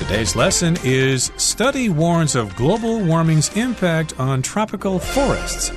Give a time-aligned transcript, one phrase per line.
[0.00, 5.70] Today's lesson is Study Warns of Global Warming's Impact on Tropical Forests.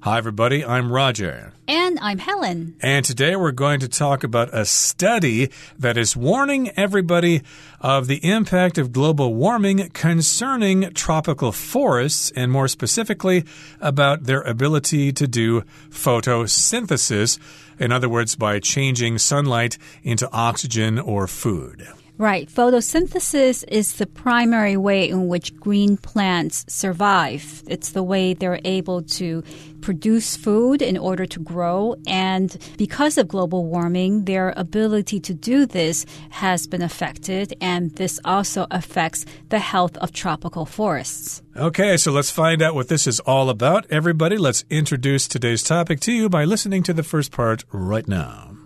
[0.00, 0.64] Hi, everybody.
[0.64, 1.52] I'm Roger.
[1.68, 2.74] And I'm Helen.
[2.82, 5.48] And today we're going to talk about a study
[5.78, 7.42] that is warning everybody
[7.80, 13.44] of the impact of global warming concerning tropical forests, and more specifically,
[13.80, 17.38] about their ability to do photosynthesis.
[17.78, 21.86] In other words, by changing sunlight into oxygen or food.
[22.18, 22.48] Right.
[22.48, 27.62] Photosynthesis is the primary way in which green plants survive.
[27.68, 29.44] It's the way they're able to
[29.82, 31.94] produce food in order to grow.
[32.08, 37.56] And because of global warming, their ability to do this has been affected.
[37.60, 41.40] And this also affects the health of tropical forests.
[41.56, 43.86] Okay, so let's find out what this is all about.
[43.90, 48.57] Everybody, let's introduce today's topic to you by listening to the first part right now.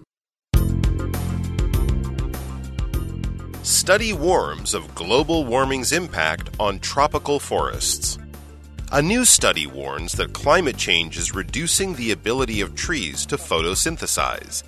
[3.63, 8.19] Study warns of global warming's impact on tropical forests.
[8.91, 14.65] A new study warns that climate change is reducing the ability of trees to photosynthesize.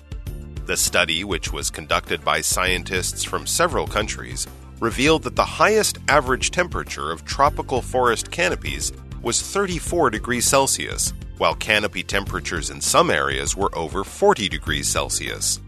[0.65, 4.47] The study, which was conducted by scientists from several countries,
[4.79, 11.55] revealed that the highest average temperature of tropical forest canopies was 34 degrees Celsius, while
[11.55, 15.59] canopy temperatures in some areas were over 40 degrees Celsius.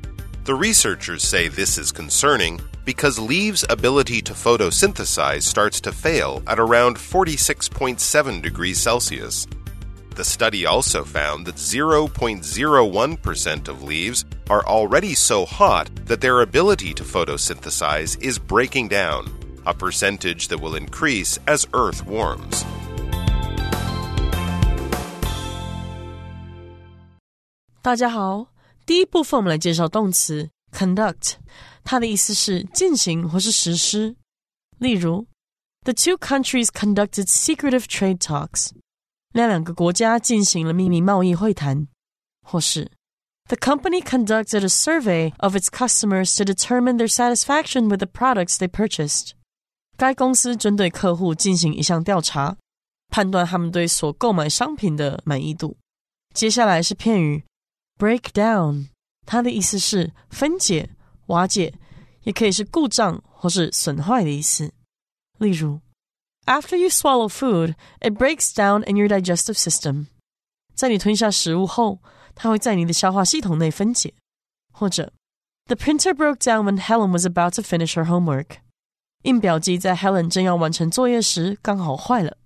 [0.48, 6.58] The researchers say this is concerning because leaves' ability to photosynthesize starts to fail at
[6.58, 9.46] around 46.7 degrees Celsius.
[10.16, 16.94] The study also found that 0.01% of leaves are already so hot that their ability
[16.94, 19.28] to photosynthesize is breaking down,
[19.66, 22.64] a percentage that will increase as Earth warms.
[28.87, 31.35] 大家好，第一部分我们来介绍动词 conduct，
[31.85, 34.17] 它的意思是进行或是实施。
[34.79, 35.27] 例如，
[35.85, 38.71] The two countries conducted secretive trade talks，
[39.33, 41.89] 那两个国家进行了秘密贸易会谈。
[42.45, 42.91] 或是，
[43.49, 48.69] The company conducted a survey of its customers to determine their satisfaction with the products they
[48.69, 49.33] purchased。
[49.97, 52.57] 该公司针对客户进行一项调查，
[53.09, 55.77] 判断他们对所购买商品的满意度。
[56.35, 57.45] 接下来是片语
[57.99, 58.89] break down，
[59.27, 60.91] 它的意思是分解、
[61.27, 61.75] 瓦解，
[62.23, 64.73] 也可以是故障或是损坏的意思。
[65.39, 65.81] 例如，
[66.47, 70.07] After you swallow food, it breaks down in your digestive system。
[70.75, 72.01] 在你吞下食物后，
[72.35, 74.15] 它会在你的消化系统内分解。
[74.73, 75.13] 或者，
[75.67, 78.57] The printer broke down when Helen was about to finish her homework。
[79.23, 82.37] 印表机在 Helen 正要完成作业时刚好坏了。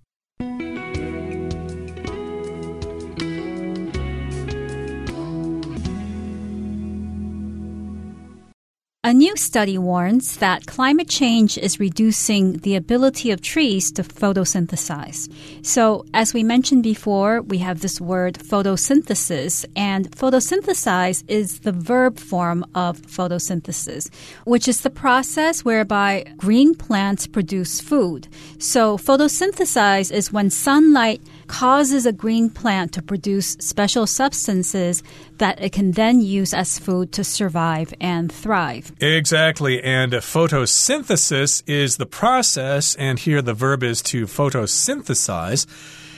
[9.04, 15.28] A new study warns that climate change is reducing the ability of trees to photosynthesize.
[15.66, 22.16] So, as we mentioned before, we have this word photosynthesis, and photosynthesize is the verb
[22.16, 24.08] form of photosynthesis,
[24.44, 28.28] which is the process whereby green plants produce food.
[28.60, 31.20] So, photosynthesize is when sunlight
[31.52, 35.02] causes a green plant to produce special substances
[35.36, 38.90] that it can then use as food to survive and thrive.
[39.00, 39.82] Exactly.
[39.82, 45.66] And photosynthesis is the process, and here the verb is to photosynthesize.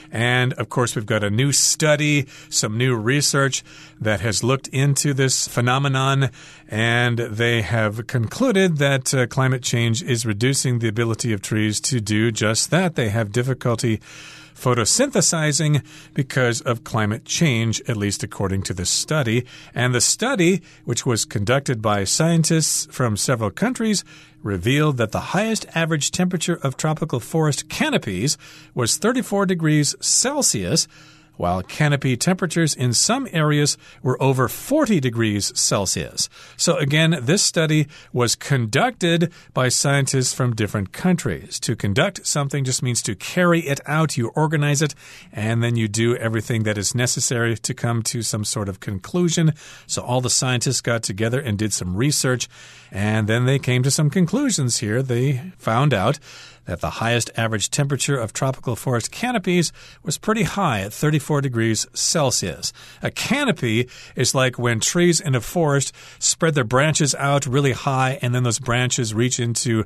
[0.09, 3.61] And of course, we've got a new study, some new research
[3.99, 6.29] that has looked into this phenomenon,
[6.69, 11.99] and they have concluded that uh, climate change is reducing the ability of trees to
[11.99, 12.95] do just that.
[12.95, 13.99] They have difficulty
[14.55, 15.83] photosynthesizing
[16.13, 19.45] because of climate change, at least according to this study.
[19.73, 24.03] And the study, which was conducted by scientists from several countries,
[24.41, 28.37] revealed that the highest average temperature of tropical forest canopies
[28.73, 30.87] was 34 degrees Celsius
[31.37, 36.29] while canopy temperatures in some areas were over 40 degrees Celsius.
[36.57, 41.59] So, again, this study was conducted by scientists from different countries.
[41.61, 44.95] To conduct something just means to carry it out, you organize it,
[45.31, 49.53] and then you do everything that is necessary to come to some sort of conclusion.
[49.87, 52.47] So, all the scientists got together and did some research,
[52.91, 55.01] and then they came to some conclusions here.
[55.01, 56.19] They found out
[56.65, 59.71] that the highest average temperature of tropical forest canopies
[60.03, 62.73] was pretty high at 34 degrees Celsius.
[63.01, 68.19] A canopy is like when trees in a forest spread their branches out really high
[68.21, 69.85] and then those branches reach into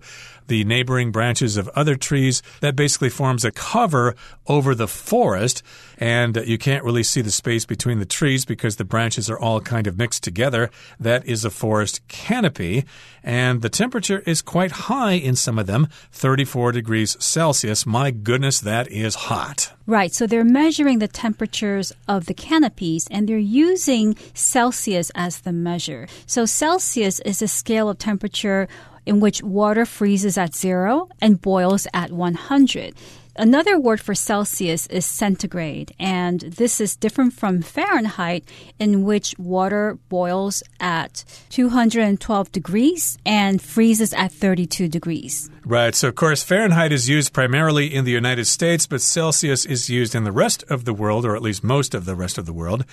[0.50, 2.44] the neighboring branches of other trees.
[2.60, 4.16] That basically forms a cover
[4.48, 5.64] over the forest,
[5.98, 9.62] and you can't really see the space between the trees because the branches are all
[9.62, 10.70] kind of mixed together.
[11.00, 12.84] That is a forest canopy,
[13.24, 17.86] and the temperature is quite high in some of them 34 degrees Celsius.
[17.86, 19.74] My goodness, that is hot.
[19.86, 25.52] Right, so they're measuring the temperatures of the canopies and they're using Celsius as the
[25.52, 26.08] measure.
[26.26, 28.68] So Celsius is a scale of temperature
[29.06, 32.96] in which water freezes at zero and boils at 100.
[33.40, 38.44] Another word for Celsius is centigrade, and this is different from Fahrenheit,
[38.80, 45.50] in which water boils at 212 degrees and freezes at 32 degrees.
[45.64, 45.96] Right.
[45.96, 50.16] So, of course, Fahrenheit is used primarily in the United States, but Celsius is used
[50.16, 52.52] in the rest of the world, or at least most of the rest of the
[52.52, 52.84] world.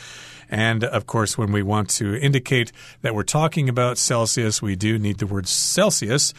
[0.49, 2.70] And of course, when we want to indicate
[3.02, 6.32] that we're talking about Celsius, we do need the word Celsius.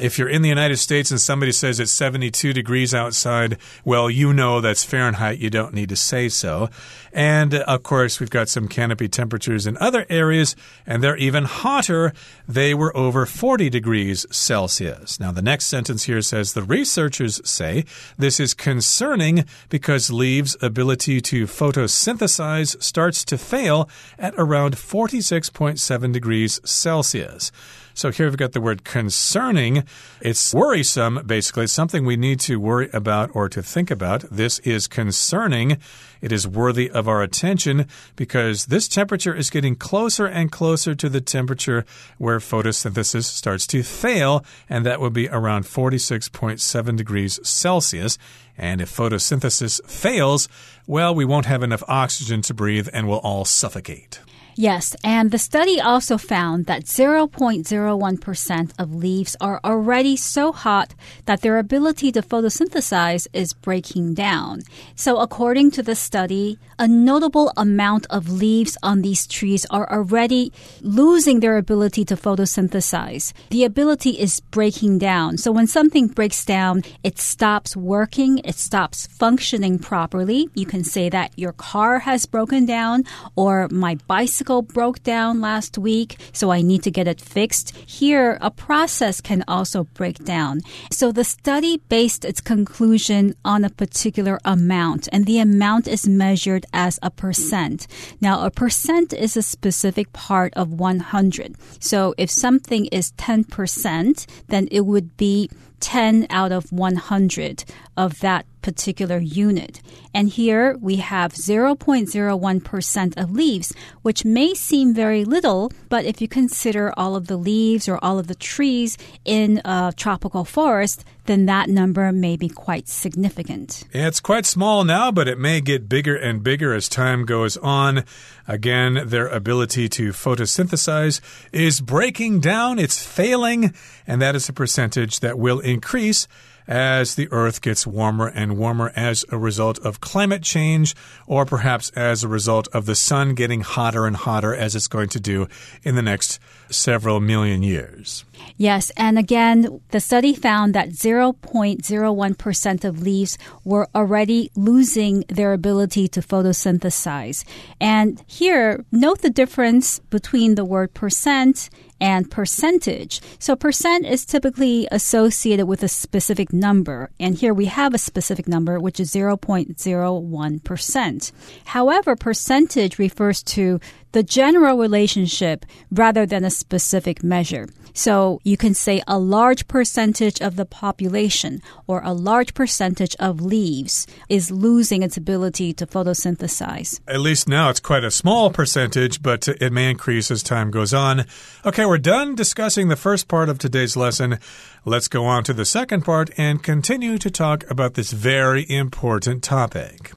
[0.00, 4.32] If you're in the United States and somebody says it's 72 degrees outside, well, you
[4.32, 5.38] know that's Fahrenheit.
[5.38, 6.68] You don't need to say so.
[7.12, 12.12] And of course, we've got some canopy temperatures in other areas, and they're even hotter.
[12.48, 15.20] They were over 40 degrees Celsius.
[15.20, 17.84] Now, the next sentence here says the researchers say
[18.18, 23.88] this is concerning because leaves' ability to photosynthesize starts to fail
[24.18, 27.52] at around 46.7 degrees Celsius.
[27.96, 29.84] So here we've got the word concerning.
[30.20, 31.64] It's worrisome, basically.
[31.64, 34.22] It's something we need to worry about or to think about.
[34.32, 35.78] This is concerning.
[36.20, 37.86] It is worthy of our attention
[38.16, 41.84] because this temperature is getting closer and closer to the temperature
[42.18, 48.18] where photosynthesis starts to fail, and that would be around 46.7 degrees Celsius.
[48.58, 50.48] And if photosynthesis fails,
[50.88, 54.18] well, we won't have enough oxygen to breathe and we'll all suffocate.
[54.56, 60.94] Yes, and the study also found that 0.01% of leaves are already so hot
[61.26, 64.62] that their ability to photosynthesize is breaking down.
[64.94, 70.52] So, according to the study, a notable amount of leaves on these trees are already
[70.80, 73.32] losing their ability to photosynthesize.
[73.50, 75.38] The ability is breaking down.
[75.38, 80.48] So, when something breaks down, it stops working, it stops functioning properly.
[80.54, 83.04] You can say that your car has broken down
[83.36, 87.76] or my bicycle broke down last week, so I need to get it fixed.
[87.76, 90.60] Here, a process can also break down.
[90.90, 96.63] So the study based its conclusion on a particular amount, and the amount is measured
[96.72, 97.86] as a percent.
[98.20, 101.56] Now, a percent is a specific part of 100.
[101.80, 105.50] So if something is 10%, then it would be
[105.80, 107.64] 10 out of 100
[107.96, 109.82] of that particular unit.
[110.14, 116.28] And here we have 0.01% of leaves, which may seem very little, but if you
[116.28, 118.96] consider all of the leaves or all of the trees
[119.26, 123.84] in a tropical forest, then that number may be quite significant.
[123.92, 128.04] It's quite small now, but it may get bigger and bigger as time goes on.
[128.48, 131.20] Again, their ability to photosynthesize
[131.52, 133.74] is breaking down, it's failing,
[134.06, 136.26] and that is a percentage that will increase
[136.66, 140.94] as the Earth gets warmer and warmer as a result of climate change,
[141.26, 145.08] or perhaps as a result of the sun getting hotter and hotter as it's going
[145.08, 145.48] to do
[145.82, 146.38] in the next
[146.70, 148.24] several million years.
[148.56, 156.08] Yes, and again, the study found that 0.01% of leaves were already losing their ability
[156.08, 157.44] to photosynthesize.
[157.80, 161.70] And here, note the difference between the word percent
[162.00, 163.20] and percentage.
[163.38, 167.10] So percent is typically associated with a specific number.
[167.18, 171.32] And here we have a specific number, which is 0.01%.
[171.64, 173.80] However, percentage refers to
[174.12, 177.68] the general relationship rather than a specific measure.
[177.94, 183.40] So you can say a large percentage of the population or a large percentage of
[183.40, 187.00] leaves is losing its ability to photosynthesize.
[187.06, 190.92] At least now it's quite a small percentage, but it may increase as time goes
[190.92, 191.24] on.
[191.64, 194.38] Okay, we're done discussing the first part of today's lesson.
[194.84, 199.44] Let's go on to the second part and continue to talk about this very important
[199.44, 200.12] topic.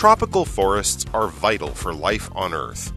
[0.00, 2.90] Tropical forests are vital for life on Earth.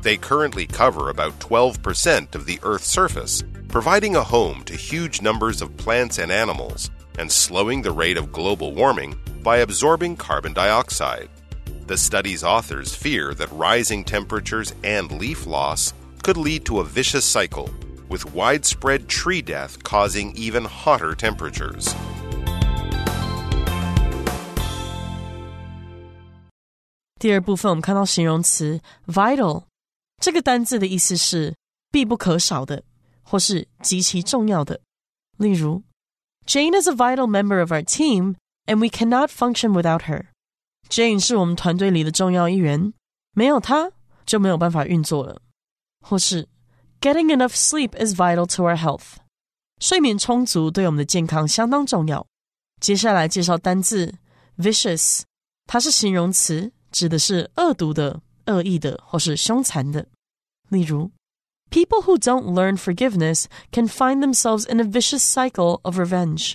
[0.00, 5.60] They currently cover about 12% of the Earth's surface, providing a home to huge numbers
[5.60, 11.28] of plants and animals, and slowing the rate of global warming by absorbing carbon dioxide.
[11.86, 17.26] The study's authors fear that rising temperatures and leaf loss could lead to a vicious
[17.26, 17.68] cycle,
[18.08, 21.94] with widespread tree death causing even hotter temperatures.
[27.18, 29.64] 第二部分，我们看到形容词 vital
[30.20, 31.54] 这个单字的意思是
[31.90, 32.82] 必不可少的，
[33.22, 34.80] 或是极其重要的。
[35.36, 35.82] 例如
[36.46, 40.26] ，Jane is a vital member of our team, and we cannot function without her.
[40.88, 42.92] Jane 是我们团队里的重要一员，
[43.32, 43.90] 没有她
[44.24, 45.40] 就没有办法运作了。
[46.00, 46.48] 或是
[47.00, 49.16] Getting enough sleep is vital to our health.
[49.80, 52.26] 睡眠充足对我们的健康相当重要。
[52.80, 54.14] 接下来介绍单字
[54.56, 55.22] vicious，
[55.66, 56.72] 它是形容词。
[56.91, 60.07] 指的是恶毒的、恶意的或是凶残的。
[60.69, 61.11] 例如，
[61.69, 66.53] People who don't learn forgiveness can find themselves in a vicious cycle of revenge。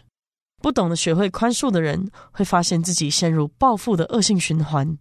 [0.62, 4.96] 不懂得学会宽恕的人，会发现自己陷入报复的恶性循环。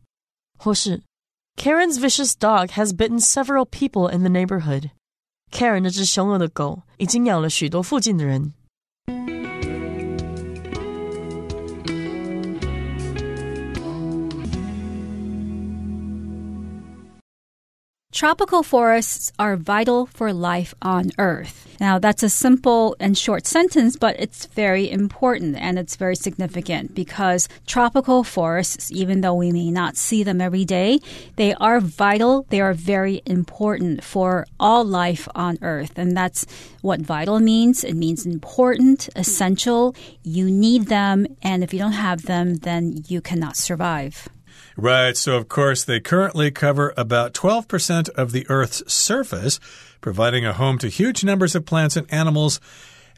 [0.57, 1.03] 或是，
[1.55, 8.53] Karen's vicious dog has bitten several people in the neighborhood。Karen 那只凶恶的狗已经咬了许多附近的人。
[18.12, 21.66] Tropical forests are vital for life on Earth.
[21.80, 26.94] Now, that's a simple and short sentence, but it's very important and it's very significant
[26.94, 31.00] because tropical forests, even though we may not see them every day,
[31.36, 32.44] they are vital.
[32.50, 35.92] They are very important for all life on Earth.
[35.96, 36.44] And that's
[36.82, 37.82] what vital means.
[37.82, 39.96] It means important, essential.
[40.22, 41.26] You need them.
[41.42, 44.28] And if you don't have them, then you cannot survive.
[44.76, 45.16] Right.
[45.16, 49.60] So, of course, they currently cover about 12% of the Earth's surface,
[50.00, 52.60] providing a home to huge numbers of plants and animals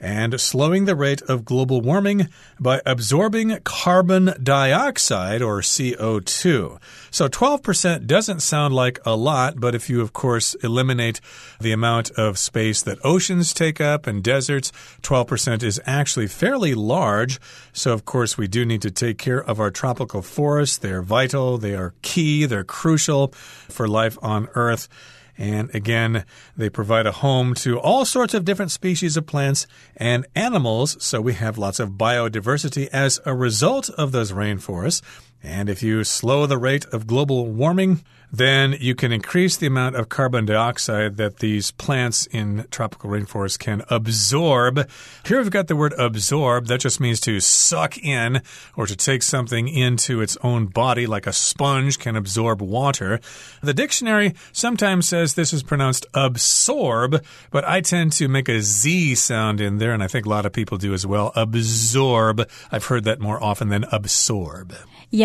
[0.01, 6.79] and slowing the rate of global warming by absorbing carbon dioxide or CO2.
[7.11, 11.21] So 12% doesn't sound like a lot, but if you, of course, eliminate
[11.61, 14.73] the amount of space that oceans take up and deserts,
[15.03, 17.41] 12% is actually fairly large.
[17.73, 20.77] So, of course, we do need to take care of our tropical forests.
[20.77, 23.29] They are vital, they are key, they're crucial
[23.69, 24.89] for life on Earth.
[25.37, 26.25] And again,
[26.57, 31.03] they provide a home to all sorts of different species of plants and animals.
[31.05, 35.03] So we have lots of biodiversity as a result of those rainforests.
[35.45, 39.95] And if you slow the rate of global warming, then you can increase the amount
[39.95, 44.89] of carbon dioxide that these plants in tropical rainforests can absorb.
[45.25, 46.67] Here we've got the word absorb.
[46.67, 48.43] That just means to suck in
[48.77, 53.21] or to take something into its own body, like a sponge can absorb water.
[53.63, 59.15] The dictionary sometimes says this is pronounced absorb, but I tend to make a Z
[59.15, 61.31] sound in there, and I think a lot of people do as well.
[61.37, 62.49] Absorb.
[62.73, 64.75] I've heard that more often than absorb.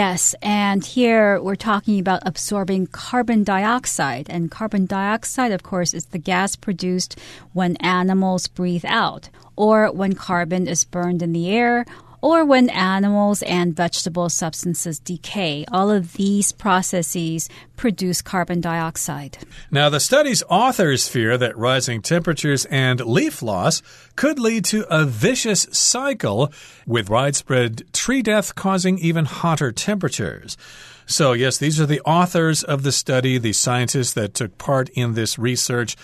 [0.09, 4.25] Yes, and here we're talking about absorbing carbon dioxide.
[4.27, 7.19] And carbon dioxide, of course, is the gas produced
[7.53, 11.85] when animals breathe out or when carbon is burned in the air
[12.21, 15.65] or when animals and vegetable substances decay.
[15.71, 19.37] All of these processes produce carbon dioxide.
[19.71, 23.81] Now, the study's authors fear that rising temperatures and leaf loss
[24.15, 26.51] could lead to a vicious cycle
[26.85, 30.57] with widespread tree death causing even hotter temperatures.
[31.05, 35.15] So, yes, these are the authors of the study, the scientists that took part in
[35.15, 35.95] this research.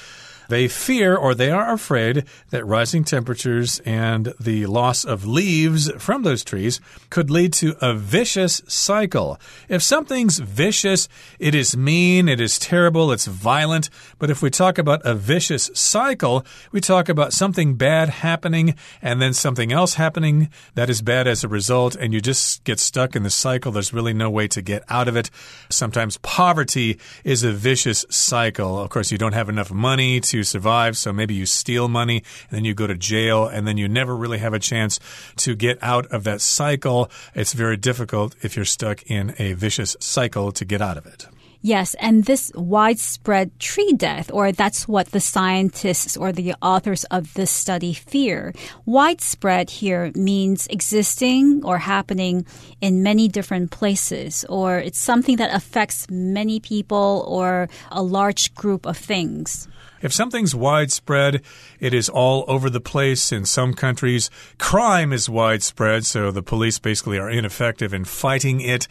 [0.50, 6.24] They fear or they are afraid that rising temperatures and the loss of leaves from
[6.24, 9.40] those trees could lead to a vicious cycle.
[9.70, 11.08] If something's vicious,
[11.40, 13.90] it is mean, it is terrible, it's violent.
[14.20, 19.22] But if we talk about a vicious cycle, we talk about something bad happening and
[19.22, 23.16] then something else happening that is bad as a result, and you just get stuck
[23.16, 23.72] in the cycle.
[23.72, 25.30] There's really no way to get out of it.
[25.70, 28.80] Sometimes poverty is a vicious cycle.
[28.80, 30.98] Of course, you don't have enough money to to survive.
[30.98, 32.18] So maybe you steal money
[32.50, 35.00] and then you go to jail and then you never really have a chance
[35.38, 37.10] to get out of that cycle.
[37.34, 41.27] It's very difficult if you're stuck in a vicious cycle to get out of it.
[41.62, 47.34] Yes, and this widespread tree death, or that's what the scientists or the authors of
[47.34, 48.54] this study fear.
[48.86, 52.46] Widespread here means existing or happening
[52.82, 58.86] in many different places, or it's something that affects many people or a large group
[58.86, 59.68] of things.
[60.06, 61.42] If something's widespread,
[61.80, 63.32] it is all over the place.
[63.32, 68.88] In some countries, crime is widespread, so the police basically are ineffective in fighting it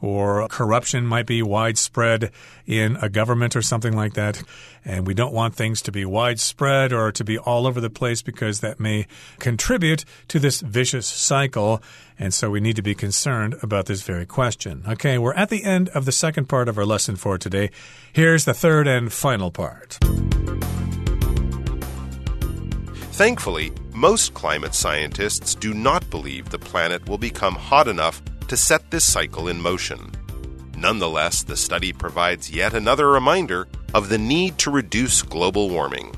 [0.00, 2.30] or corruption might be widespread
[2.66, 4.42] in a government or something like that.
[4.84, 8.22] And we don't want things to be widespread or to be all over the place
[8.22, 9.06] because that may
[9.38, 11.82] contribute to this vicious cycle.
[12.18, 14.84] And so we need to be concerned about this very question.
[14.88, 17.70] Okay, we're at the end of the second part of our lesson for today.
[18.12, 19.98] Here's the third and final part.
[23.12, 28.81] Thankfully, most climate scientists do not believe the planet will become hot enough to set
[28.89, 29.99] this cycle in motion.
[30.77, 36.11] Nonetheless, the study provides yet another reminder of the need to reduce global warming.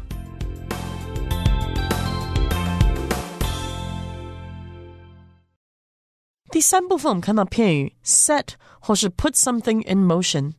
[6.50, 10.54] 第三部分，我们看到片语 set 或是 put something in motion，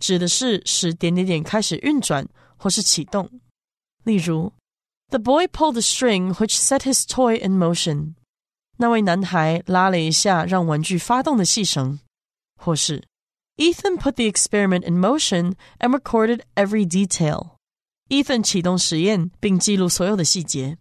[0.00, 2.26] 指的是使点点点开始运转
[2.56, 3.30] 或是启动。
[4.02, 4.52] 例如，
[5.10, 8.14] The boy pulled the string which set his toy in motion。
[8.80, 11.98] 那位男孩拉了一下让玩具发动的细绳，
[12.60, 13.04] 或是
[13.56, 17.56] Ethan put the experiment in motion and recorded every detail.
[18.08, 20.76] Ethan 启动实验并记录所有的细节。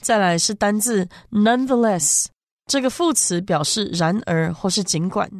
[0.00, 2.26] 再来是单字 nonetheless，
[2.66, 5.30] 这个副词表示然而或是尽管。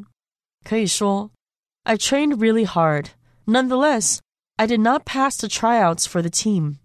[0.64, 1.30] 可以说，
[1.84, 3.06] I trained really hard.
[3.46, 4.18] Nonetheless,
[4.56, 6.76] I did not pass the tryouts for the team.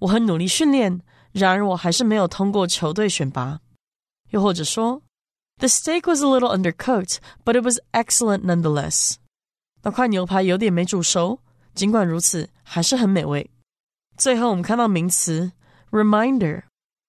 [0.00, 1.00] 我很努力训练，
[1.32, 3.59] 然而我还是没有通过球队选拔。
[4.30, 5.02] 又或者说，
[5.58, 9.14] The steak was a little undercooked, but it was excellent nonetheless.
[9.82, 11.40] 那块牛排有点没煮熟，
[11.74, 13.50] 尽管如此，还是很美味。
[14.16, 15.52] 最后，我们看到名词
[15.90, 16.64] reminder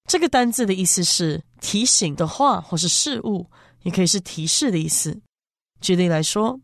[0.07, 3.47] 这个单字的意思是提醒的话或是事物，
[3.83, 5.19] 也可以是提示的意思。
[5.81, 6.59] 举例来说，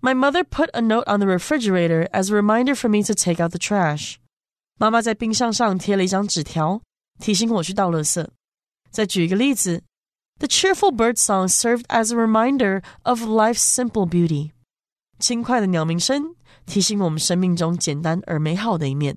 [0.00, 3.44] My mother put a note on the refrigerator as a reminder for me to take
[3.44, 4.14] out the trash。
[4.78, 6.80] 妈妈在冰箱上贴了一张纸条，
[7.18, 8.26] 提醒我去倒垃圾。
[8.94, 9.82] 再举一个例子，
[10.38, 14.50] The cheerful bird song served as a reminder of life's simple beauty。
[15.18, 16.34] 轻快的鸟鸣声
[16.66, 19.16] 提醒我们生命中简单而美好的一面。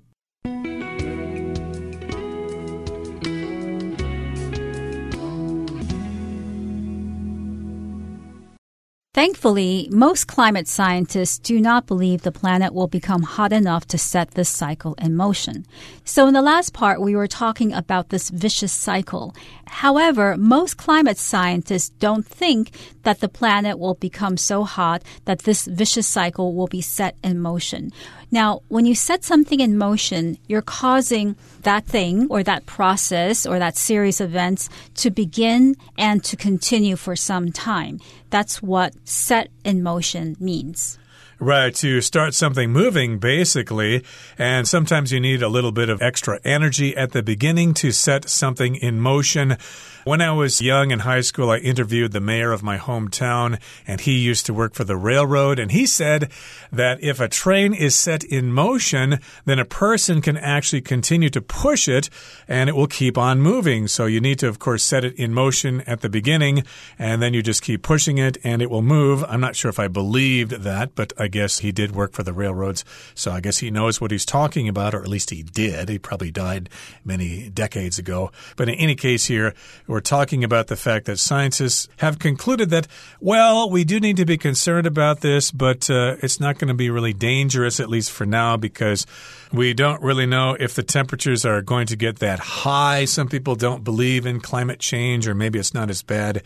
[9.19, 14.31] Thankfully, most climate scientists do not believe the planet will become hot enough to set
[14.31, 15.65] this cycle in motion.
[16.05, 19.35] So in the last part, we were talking about this vicious cycle.
[19.65, 22.71] However, most climate scientists don't think
[23.03, 27.41] that the planet will become so hot that this vicious cycle will be set in
[27.41, 27.91] motion.
[28.31, 33.57] Now, when you set something in motion, you're causing that thing or that process or
[33.57, 37.99] that series of events to begin and to continue for some time.
[38.29, 40.99] That's what set in motion means.
[41.41, 44.03] Right, to start something moving, basically.
[44.37, 48.27] And sometimes you need a little bit of extra energy at the beginning to set
[48.27, 49.55] something in motion.
[50.05, 53.99] When I was young in high school, I interviewed the mayor of my hometown, and
[53.99, 55.59] he used to work for the railroad.
[55.59, 56.31] And he said
[56.71, 61.41] that if a train is set in motion, then a person can actually continue to
[61.41, 62.09] push it
[62.47, 63.87] and it will keep on moving.
[63.87, 66.63] So you need to, of course, set it in motion at the beginning,
[66.97, 69.25] and then you just keep pushing it and it will move.
[69.27, 72.33] I'm not sure if I believed that, but I guess he did work for the
[72.33, 72.85] railroads.
[73.15, 75.89] So I guess he knows what he's talking about, or at least he did.
[75.89, 76.69] He probably died
[77.03, 78.31] many decades ago.
[78.55, 79.53] But in any case, here,
[79.89, 82.87] we're talking about the fact that scientists have concluded that,
[83.19, 86.75] well, we do need to be concerned about this, but uh, it's not going to
[86.75, 89.07] be really dangerous, at least for now, because
[89.51, 93.05] we don't really know if the temperatures are going to get that high.
[93.05, 96.43] Some people don't believe in climate change, or maybe it's not as bad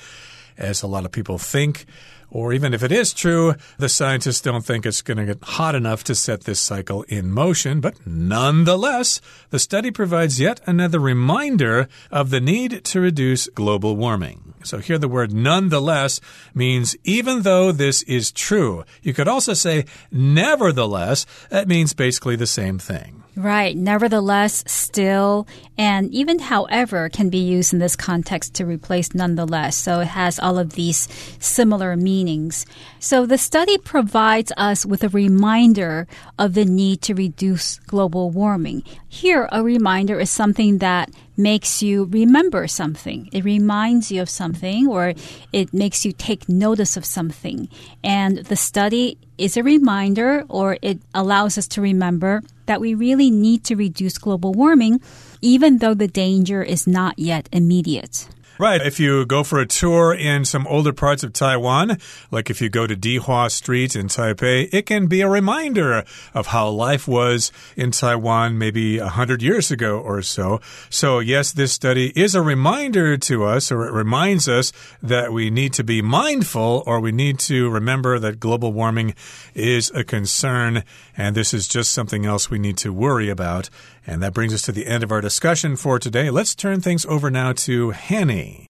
[0.58, 1.86] as a lot of people think.
[2.34, 5.76] Or even if it is true, the scientists don't think it's going to get hot
[5.76, 7.80] enough to set this cycle in motion.
[7.80, 14.56] But nonetheless, the study provides yet another reminder of the need to reduce global warming.
[14.63, 16.19] So here the word nonetheless
[16.56, 18.84] means even though this is true.
[19.04, 21.28] You could also say nevertheless.
[21.52, 23.23] That means basically the same thing.
[23.36, 23.76] Right.
[23.76, 29.76] Nevertheless, still, and even however can be used in this context to replace nonetheless.
[29.76, 31.08] So it has all of these
[31.39, 32.67] similar meanings.
[33.00, 38.84] So the study provides us with a reminder of the need to reduce global warming.
[39.10, 43.30] Here, a reminder is something that makes you remember something.
[43.32, 45.15] It reminds you of something or
[45.52, 47.67] it makes you take notice of something.
[48.04, 53.30] And the study is a reminder or it allows us to remember that we really
[53.30, 55.02] need to reduce global warming
[55.41, 58.28] even though the danger is not yet immediate.
[58.60, 58.86] Right.
[58.86, 61.98] If you go for a tour in some older parts of Taiwan,
[62.30, 66.04] like if you go to Dihua Street in Taipei, it can be a reminder
[66.36, 70.62] of how life was in Taiwan maybe a hundred years ago or so.
[70.92, 75.50] So, yes, this study is a reminder to us, or it reminds us that we
[75.50, 79.16] need to be mindful or we need to remember that global warming
[79.56, 80.84] is a concern
[81.18, 83.72] and this is just something else we need to worry about.
[84.06, 86.30] And that brings us to the end of our discussion for today.
[86.30, 88.68] Let's turn things over now to Hanny.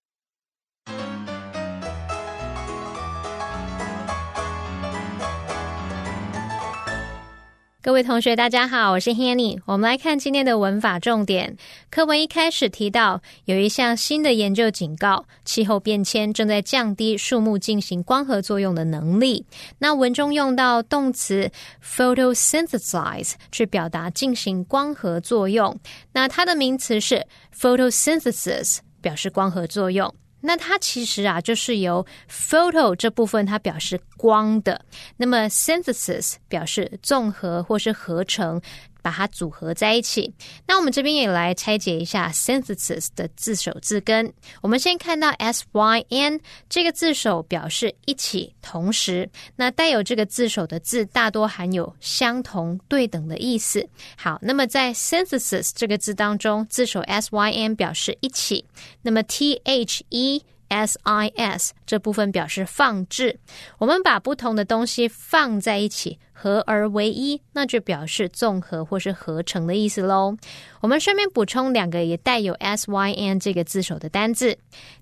[7.84, 9.60] 各位同学，大家好，我是 Hanny。
[9.66, 11.58] 我们来看今天的文法重点。
[11.90, 19.46] 课文一开始提到，有一项新的研究警告，气候变迁正在降低树木进行光合作用的能力。
[19.80, 21.52] 那文中用到动词
[21.84, 25.78] photosynthesize 去表达进行光合作用。
[26.14, 30.16] 那它的名词是 photosynthesis，表示光合作用。
[30.46, 34.84] 那它其实啊，就是由 photo 这部分它表示光的，
[35.16, 38.62] 那么 synthesis 表示综合或是合成。
[39.04, 40.34] 把它组合在一起。
[40.66, 44.34] 那我们这边也来拆解一下 synthesis 的字首字根。
[44.62, 49.30] 我们先看到 s y n 这个字首表示一起、同时。
[49.56, 53.88] 那带有这个字首的字大多含有相同、对等的意思。
[54.16, 58.66] 好，那么在 synthesis 这个字当中，字首 s y n 表示一起。
[59.02, 59.60] 那么 the
[60.70, 63.40] S I S 这部分表示放置，
[63.78, 70.36] 我们把不同的东西放在一起，合而为一，那就表示综合或是合成的意思喽。
[70.82, 74.58] 我们顺便补充两个也带有 S Y N 这个字首的单字。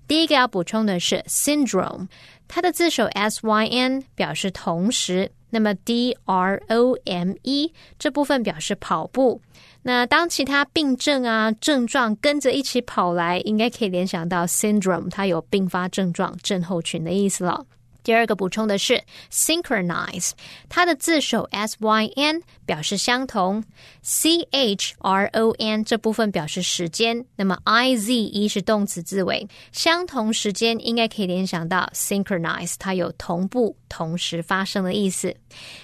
[0.06, 2.08] 第一个要补充的是 syndrome，
[2.46, 9.40] 它的字首 S Y N 表示同时，那么 D R O M E 这部分表示跑步。
[9.82, 17.66] 那当其他病症啊症状跟着一起跑来，应该可以联想到 syndrome，它有并发症状症候群的意思了。
[18.02, 20.32] 第二个补充的是 synchronize，
[20.68, 23.62] 它的字首 s y n 表示相同
[24.02, 35.34] ，c h r o n 这部分表示时间，那么 i z e 是动词字尾，相同时间应该可以联想到 synchronize，它有同步、同时发生的意思。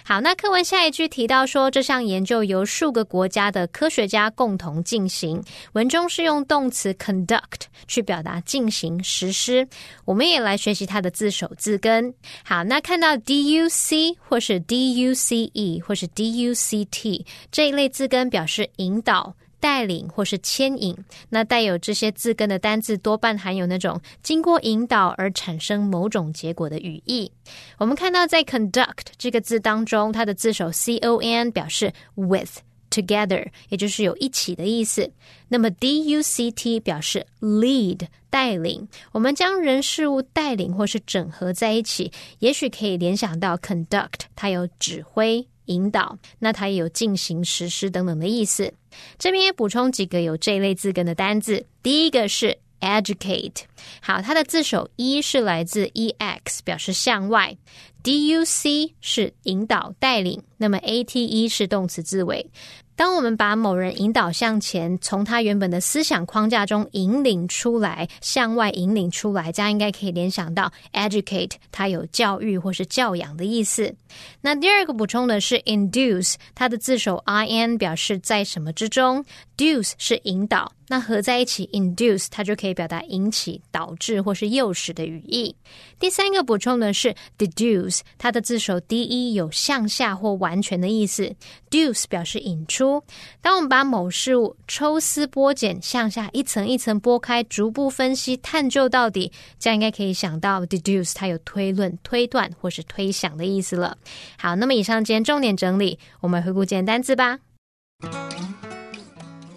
[0.05, 9.69] 好，那课文下一句提到说，这项研究由数个国家的科学家共同进行，文中是用动词 conduct 去表达进行、实施。
[10.05, 12.08] 我们也来学习它的字首字根。
[12.45, 20.97] 好，那看到 d u c 或是 d u c e 或是 d u c t 这一类字根，表示引导、带领或是牵引。
[21.29, 27.31] 那带有这些字根的单字，多半含有那种经过引导而产生某种结果的语义。
[27.79, 32.61] 我们看到在 conduct 这个字当中，它的字首 c o n 表示 with。
[32.91, 35.11] Together，也就是有一起的意思。
[35.49, 38.89] 那么 D U C T 表示 lead 带领。
[39.13, 48.73] 我们将人事物带领或是整合在一起，也许可以联想到 conduct，它有指挥、引导，那它也有进行、实施等等的意思。
[49.19, 51.67] 这边也补充几个有这类字根的单字。
[51.83, 52.59] 第一个是。
[52.81, 53.63] Educate，
[54.01, 57.57] 好，它的字首 e 是来自 e x，表示向外
[58.03, 62.51] ；d u c 是引导带领，那么 a t e 是动词字尾。
[62.95, 73.95] 当我们把某人引导向前，从他原本的思想框架中引领出来，向外引领出来，这样应该可以联想到 educate，它有教育或是教养的意思。
[74.41, 79.25] 那第二个补充的是 induce，它的字首 i n 表示在什么之中
[79.57, 80.73] ，duce 是引导。
[80.89, 85.55] 那合在一起，induce 它就可以表达引起、导致或是诱使的语义。
[85.99, 91.35] 第三个补充的是 deduce，它的字首 d e 有向下或完全的意思
[91.71, 93.03] ，duce 表示引出。
[93.43, 103.97] 当我们把某事物抽丝剥茧，向下一层一层剥开，逐步分析、探究到底，这样应该可以想到 deduce 它有推论、推断或是推想的意思了。
[104.39, 107.39] 好，那么以上今天重点整理，我们回顾简单字吧。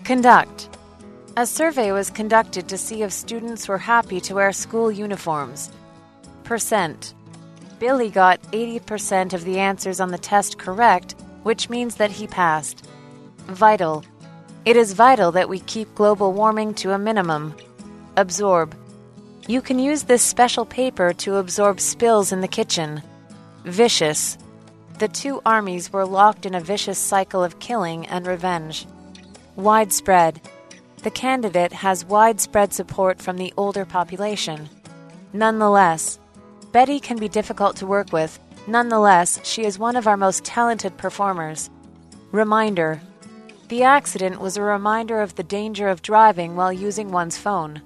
[0.04, 0.71] Conduct
[1.38, 5.72] A survey was conducted to see if students were happy to wear school uniforms.
[6.44, 7.14] Percent.
[7.80, 12.86] Billy got 80% of the answers on the test correct, which means that he passed.
[13.48, 14.04] Vital.
[14.66, 17.56] It is vital that we keep global warming to a minimum.
[18.18, 18.76] Absorb.
[19.48, 23.02] You can use this special paper to absorb spills in the kitchen.
[23.64, 24.38] Vicious.
[25.00, 28.86] The two armies were locked in a vicious cycle of killing and revenge.
[29.56, 30.42] Widespread.
[31.04, 34.70] The candidate has widespread support from the older population.
[35.34, 36.20] Nonetheless,
[36.72, 38.40] Betty can be difficult to work with.
[38.68, 41.72] Nonetheless, she is one of our most talented performers.
[42.32, 43.02] Reminder
[43.70, 47.82] The accident was a reminder of the danger of driving while using one's phone.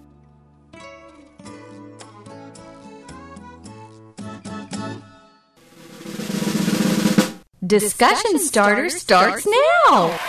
[7.65, 10.19] Discussion starter starts now.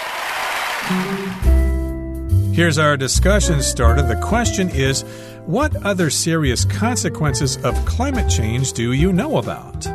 [2.57, 4.01] Here's our discussion starter.
[4.01, 5.03] The question is
[5.45, 9.87] What other serious consequences of climate change do you know about?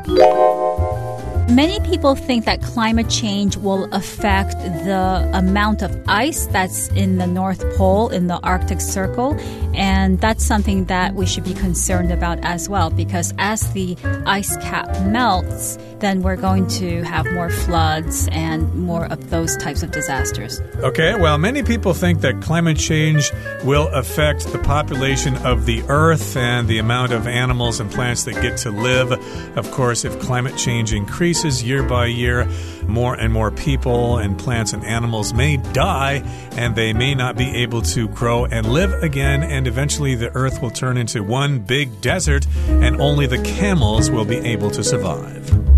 [1.50, 7.26] Many people think that climate change will affect the amount of ice that's in the
[7.26, 9.36] North Pole, in the Arctic Circle,
[9.74, 13.97] and that's something that we should be concerned about as well because as the
[14.28, 19.84] ice cap melts, then we're going to have more floods and more of those types
[19.84, 20.60] of disasters.
[20.78, 23.32] Okay, well, many people think that climate change
[23.64, 28.34] will affect the population of the Earth and the amount of animals and plants that
[28.42, 29.12] get to live.
[29.58, 32.48] Of course, if climate change increases year by year,
[32.88, 37.50] more and more people and plants and animals may die and they may not be
[37.58, 42.02] able to grow and live again, and eventually the Earth will turn into one big
[42.02, 45.71] desert and only the camels will be able to survive.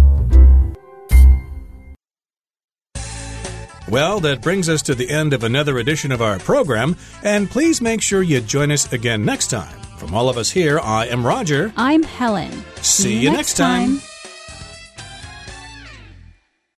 [3.94, 7.80] Well, that brings us to the end of another edition of our program, and please
[7.80, 9.80] make sure you join us again next time.
[9.98, 11.72] From all of us here, I am Roger.
[11.78, 12.64] I'm Helen.
[12.82, 14.02] See, you next time.